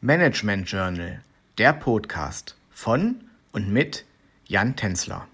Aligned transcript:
Management 0.00 0.70
Journal, 0.70 1.22
der 1.58 1.72
Podcast 1.72 2.56
von 2.70 3.16
und 3.50 3.72
mit 3.72 4.04
Jan 4.46 4.76
Tenzler. 4.76 5.26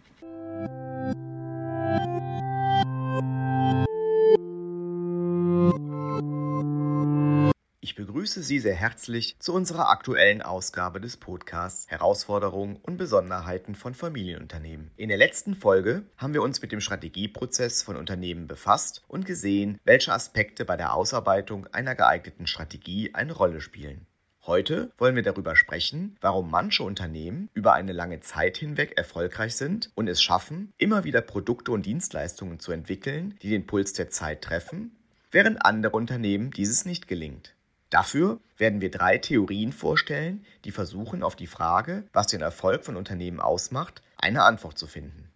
Ich 7.82 7.94
begrüße 7.94 8.42
Sie 8.42 8.58
sehr 8.58 8.74
herzlich 8.74 9.36
zu 9.38 9.52
unserer 9.52 9.90
aktuellen 9.90 10.40
Ausgabe 10.40 10.98
des 10.98 11.18
Podcasts 11.18 11.90
Herausforderungen 11.90 12.76
und 12.76 12.96
Besonderheiten 12.96 13.74
von 13.74 13.92
Familienunternehmen. 13.92 14.92
In 14.96 15.10
der 15.10 15.18
letzten 15.18 15.56
Folge 15.56 16.04
haben 16.16 16.32
wir 16.32 16.40
uns 16.40 16.62
mit 16.62 16.72
dem 16.72 16.80
Strategieprozess 16.80 17.82
von 17.82 17.96
Unternehmen 17.96 18.46
befasst 18.46 19.02
und 19.08 19.26
gesehen, 19.26 19.78
welche 19.84 20.14
Aspekte 20.14 20.64
bei 20.64 20.78
der 20.78 20.94
Ausarbeitung 20.94 21.66
einer 21.66 21.94
geeigneten 21.94 22.46
Strategie 22.46 23.10
eine 23.12 23.34
Rolle 23.34 23.60
spielen. 23.60 24.06
Heute 24.46 24.92
wollen 24.98 25.16
wir 25.16 25.22
darüber 25.22 25.56
sprechen, 25.56 26.18
warum 26.20 26.50
manche 26.50 26.82
Unternehmen 26.82 27.48
über 27.54 27.72
eine 27.72 27.94
lange 27.94 28.20
Zeit 28.20 28.58
hinweg 28.58 28.92
erfolgreich 28.98 29.56
sind 29.56 29.90
und 29.94 30.06
es 30.06 30.22
schaffen, 30.22 30.74
immer 30.76 31.04
wieder 31.04 31.22
Produkte 31.22 31.72
und 31.72 31.86
Dienstleistungen 31.86 32.60
zu 32.60 32.70
entwickeln, 32.70 33.38
die 33.40 33.48
den 33.48 33.66
Puls 33.66 33.94
der 33.94 34.10
Zeit 34.10 34.42
treffen, 34.42 34.94
während 35.30 35.64
andere 35.64 35.96
Unternehmen 35.96 36.50
dieses 36.50 36.84
nicht 36.84 37.08
gelingt. 37.08 37.54
Dafür 37.88 38.38
werden 38.58 38.82
wir 38.82 38.90
drei 38.90 39.16
Theorien 39.16 39.72
vorstellen, 39.72 40.44
die 40.66 40.72
versuchen 40.72 41.22
auf 41.22 41.36
die 41.36 41.46
Frage, 41.46 42.04
was 42.12 42.26
den 42.26 42.42
Erfolg 42.42 42.84
von 42.84 42.96
Unternehmen 42.96 43.40
ausmacht, 43.40 44.02
eine 44.18 44.42
Antwort 44.42 44.76
zu 44.76 44.86
finden. 44.86 45.30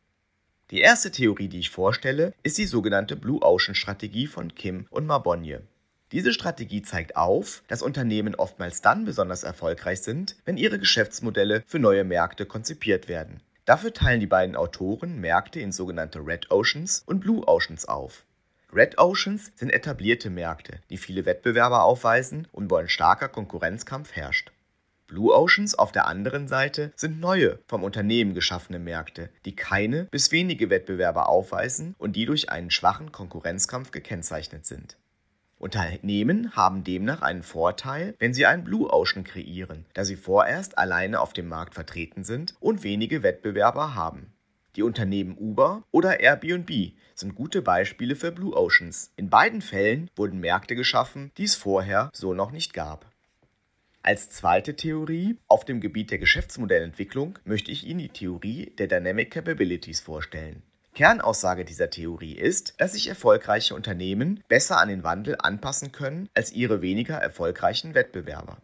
Die 0.70 0.80
erste 0.80 1.10
Theorie, 1.10 1.48
die 1.48 1.60
ich 1.60 1.70
vorstelle, 1.70 2.34
ist 2.42 2.58
die 2.58 2.66
sogenannte 2.66 3.16
Blue 3.16 3.40
Ocean 3.40 3.74
Strategie 3.74 4.26
von 4.26 4.54
Kim 4.54 4.86
und 4.90 5.06
Marbonnier. 5.06 5.62
Diese 6.12 6.32
Strategie 6.32 6.80
zeigt 6.80 7.16
auf, 7.16 7.62
dass 7.68 7.82
Unternehmen 7.82 8.34
oftmals 8.34 8.80
dann 8.80 9.04
besonders 9.04 9.42
erfolgreich 9.42 10.00
sind, 10.00 10.36
wenn 10.46 10.56
ihre 10.56 10.78
Geschäftsmodelle 10.78 11.62
für 11.66 11.78
neue 11.78 12.04
Märkte 12.04 12.46
konzipiert 12.46 13.08
werden. 13.08 13.40
Dafür 13.66 13.92
teilen 13.92 14.20
die 14.20 14.26
beiden 14.26 14.56
Autoren 14.56 15.20
Märkte 15.20 15.60
in 15.60 15.72
sogenannte 15.72 16.20
Red 16.20 16.50
Oceans 16.50 17.02
und 17.04 17.20
Blue 17.20 17.46
Oceans 17.46 17.86
auf. 17.86 18.24
Red 18.72 18.96
Oceans 18.98 19.52
sind 19.56 19.70
etablierte 19.70 20.30
Märkte, 20.30 20.80
die 20.88 20.96
viele 20.96 21.26
Wettbewerber 21.26 21.84
aufweisen 21.84 22.48
und 22.52 22.70
wo 22.70 22.76
ein 22.76 22.88
starker 22.88 23.28
Konkurrenzkampf 23.28 24.12
herrscht. 24.12 24.50
Blue 25.06 25.34
Oceans 25.34 25.74
auf 25.74 25.92
der 25.92 26.06
anderen 26.06 26.48
Seite 26.48 26.92
sind 26.96 27.20
neue, 27.20 27.58
vom 27.66 27.82
Unternehmen 27.82 28.34
geschaffene 28.34 28.78
Märkte, 28.78 29.30
die 29.44 29.56
keine 29.56 30.04
bis 30.04 30.32
wenige 30.32 30.68
Wettbewerber 30.68 31.28
aufweisen 31.28 31.94
und 31.98 32.16
die 32.16 32.26
durch 32.26 32.50
einen 32.50 32.70
schwachen 32.70 33.12
Konkurrenzkampf 33.12 33.90
gekennzeichnet 33.90 34.66
sind. 34.66 34.96
Unternehmen 35.58 36.54
haben 36.54 36.84
demnach 36.84 37.20
einen 37.20 37.42
Vorteil, 37.42 38.14
wenn 38.20 38.32
sie 38.32 38.46
einen 38.46 38.62
Blue 38.62 38.92
Ocean 38.92 39.24
kreieren, 39.24 39.86
da 39.92 40.04
sie 40.04 40.14
vorerst 40.14 40.78
alleine 40.78 41.20
auf 41.20 41.32
dem 41.32 41.48
Markt 41.48 41.74
vertreten 41.74 42.22
sind 42.22 42.54
und 42.60 42.84
wenige 42.84 43.24
Wettbewerber 43.24 43.96
haben. 43.96 44.32
Die 44.76 44.84
Unternehmen 44.84 45.36
Uber 45.36 45.82
oder 45.90 46.20
Airbnb 46.20 46.92
sind 47.16 47.34
gute 47.34 47.62
Beispiele 47.62 48.14
für 48.14 48.30
Blue 48.30 48.54
Oceans. 48.56 49.12
In 49.16 49.28
beiden 49.28 49.60
Fällen 49.60 50.08
wurden 50.14 50.38
Märkte 50.38 50.76
geschaffen, 50.76 51.32
die 51.36 51.44
es 51.44 51.56
vorher 51.56 52.10
so 52.12 52.34
noch 52.34 52.52
nicht 52.52 52.72
gab. 52.72 53.10
Als 54.02 54.30
zweite 54.30 54.76
Theorie 54.76 55.36
auf 55.48 55.64
dem 55.64 55.80
Gebiet 55.80 56.12
der 56.12 56.18
Geschäftsmodellentwicklung 56.18 57.40
möchte 57.44 57.72
ich 57.72 57.84
Ihnen 57.84 57.98
die 57.98 58.08
Theorie 58.08 58.72
der 58.78 58.86
Dynamic 58.86 59.32
Capabilities 59.32 60.00
vorstellen. 60.00 60.62
Kernaussage 60.98 61.64
dieser 61.64 61.90
Theorie 61.90 62.32
ist, 62.32 62.74
dass 62.78 62.94
sich 62.94 63.06
erfolgreiche 63.06 63.72
Unternehmen 63.72 64.42
besser 64.48 64.80
an 64.80 64.88
den 64.88 65.04
Wandel 65.04 65.36
anpassen 65.38 65.92
können 65.92 66.28
als 66.34 66.50
ihre 66.50 66.82
weniger 66.82 67.14
erfolgreichen 67.14 67.94
Wettbewerber. 67.94 68.56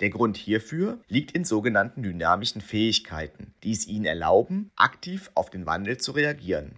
Der 0.00 0.08
Grund 0.08 0.38
hierfür 0.38 1.00
liegt 1.06 1.32
in 1.32 1.44
sogenannten 1.44 2.02
dynamischen 2.02 2.62
Fähigkeiten, 2.62 3.52
die 3.62 3.72
es 3.72 3.86
ihnen 3.86 4.06
erlauben, 4.06 4.70
aktiv 4.74 5.30
auf 5.34 5.50
den 5.50 5.66
Wandel 5.66 5.98
zu 5.98 6.12
reagieren. 6.12 6.76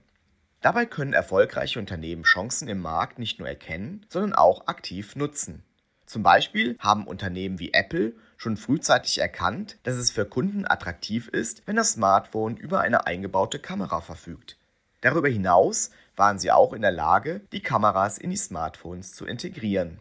Dabei 0.62 0.84
können 0.84 1.12
erfolgreiche 1.12 1.78
Unternehmen 1.78 2.24
Chancen 2.24 2.66
im 2.66 2.80
Markt 2.80 3.20
nicht 3.20 3.38
nur 3.38 3.46
erkennen, 3.46 4.04
sondern 4.08 4.32
auch 4.32 4.66
aktiv 4.66 5.14
nutzen. 5.14 5.62
Zum 6.06 6.24
Beispiel 6.24 6.76
haben 6.80 7.06
Unternehmen 7.06 7.60
wie 7.60 7.72
Apple 7.72 8.14
schon 8.36 8.56
frühzeitig 8.56 9.18
erkannt, 9.18 9.78
dass 9.84 9.94
es 9.94 10.10
für 10.10 10.24
Kunden 10.24 10.66
attraktiv 10.66 11.28
ist, 11.28 11.62
wenn 11.66 11.76
das 11.76 11.92
Smartphone 11.92 12.56
über 12.56 12.80
eine 12.80 13.06
eingebaute 13.06 13.60
Kamera 13.60 14.00
verfügt. 14.00 14.56
Darüber 15.00 15.28
hinaus 15.28 15.90
waren 16.16 16.38
sie 16.38 16.50
auch 16.50 16.72
in 16.72 16.82
der 16.82 16.90
Lage, 16.90 17.40
die 17.52 17.60
Kameras 17.60 18.18
in 18.18 18.30
die 18.30 18.36
Smartphones 18.36 19.12
zu 19.12 19.26
integrieren. 19.26 19.98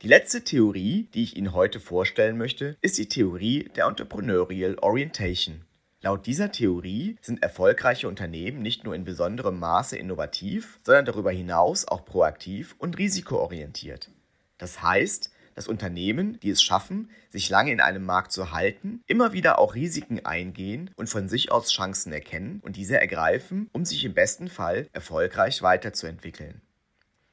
Die 0.00 0.08
letzte 0.08 0.42
Theorie, 0.42 1.08
die 1.14 1.22
ich 1.22 1.36
Ihnen 1.36 1.52
heute 1.52 1.78
vorstellen 1.78 2.36
möchte, 2.36 2.76
ist 2.80 2.98
die 2.98 3.08
Theorie 3.08 3.70
der 3.76 3.86
Entrepreneurial 3.86 4.76
Orientation. 4.80 5.64
Laut 6.00 6.26
dieser 6.26 6.50
Theorie 6.50 7.16
sind 7.20 7.44
erfolgreiche 7.44 8.08
Unternehmen 8.08 8.60
nicht 8.60 8.82
nur 8.82 8.96
in 8.96 9.04
besonderem 9.04 9.60
Maße 9.60 9.96
innovativ, 9.96 10.80
sondern 10.82 11.04
darüber 11.04 11.30
hinaus 11.30 11.86
auch 11.86 12.04
proaktiv 12.04 12.74
und 12.78 12.98
risikoorientiert. 12.98 14.10
Das 14.58 14.82
heißt, 14.82 15.30
dass 15.54 15.68
Unternehmen, 15.68 16.38
die 16.40 16.50
es 16.50 16.62
schaffen, 16.62 17.10
sich 17.30 17.48
lange 17.50 17.72
in 17.72 17.80
einem 17.80 18.04
Markt 18.04 18.32
zu 18.32 18.52
halten, 18.52 19.02
immer 19.06 19.32
wieder 19.32 19.58
auch 19.58 19.74
Risiken 19.74 20.24
eingehen 20.24 20.90
und 20.96 21.08
von 21.08 21.28
sich 21.28 21.52
aus 21.52 21.70
Chancen 21.70 22.12
erkennen 22.12 22.60
und 22.62 22.76
diese 22.76 23.00
ergreifen, 23.00 23.68
um 23.72 23.84
sich 23.84 24.04
im 24.04 24.14
besten 24.14 24.48
Fall 24.48 24.88
erfolgreich 24.92 25.62
weiterzuentwickeln. 25.62 26.60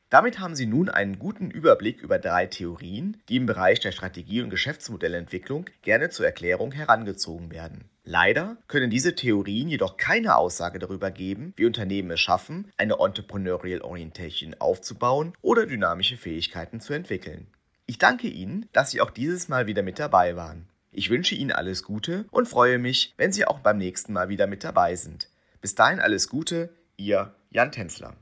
Damit 0.09 0.40
haben 0.40 0.56
Sie 0.56 0.66
nun 0.66 0.90
einen 0.90 1.19
guten 1.19 1.52
Überblick 1.52 2.02
über 2.02 2.18
drei 2.18 2.47
Theorien, 2.47 3.22
die 3.29 3.35
im 3.35 3.46
Bereich 3.46 3.79
der 3.79 3.91
Strategie- 3.91 4.41
und 4.41 4.50
Geschäftsmodellentwicklung 4.50 5.66
gerne 5.84 6.09
zur 6.09 6.25
Erklärung 6.25 6.72
herangezogen 6.72 7.52
werden. 7.52 7.85
Leider 8.06 8.58
können 8.68 8.90
diese 8.90 9.13
Theorien 9.13 9.69
jedoch 9.69 9.97
keine 9.97 10.35
Aussage 10.35 10.79
darüber 10.79 11.12
geben, 11.12 11.53
wie 11.58 11.68
Unternehmen 11.68 12.09
es 12.09 12.19
schaffen, 12.19 12.72
eine 12.75 12.96
Entrepreneurial 13.00 13.81
Orientation 13.81 14.56
aufzubauen 14.58 15.34
oder 15.44 15.68
dynamische 15.68 16.18
Fähigkeiten 16.18 16.79
zu 16.79 16.94
entwickeln. 16.94 17.46
Ich 17.89 17.97
danke 17.97 18.27
Ihnen, 18.27 18.69
dass 18.72 18.91
Sie 18.91 19.01
auch 19.01 19.09
dieses 19.09 19.50
Mal 19.50 19.66
wieder 19.66 19.81
mit 19.81 19.97
dabei 19.97 20.35
waren. 20.35 20.69
Ich 20.91 21.09
wünsche 21.09 21.33
Ihnen 21.33 21.51
alles 21.51 21.81
Gute 21.81 22.25
und 22.29 22.47
freue 22.47 22.77
mich, 22.77 23.16
wenn 23.17 23.31
Sie 23.31 23.45
auch 23.45 23.61
beim 23.61 23.79
nächsten 23.79 24.13
Mal 24.13 24.29
wieder 24.29 24.45
mit 24.45 24.63
dabei 24.63 24.95
sind. 24.95 25.27
Bis 25.59 25.73
dahin 25.73 25.99
alles 25.99 26.29
Gute, 26.29 26.69
Ihr 26.97 27.33
Jan 27.49 27.72
Tänzler. 27.72 28.16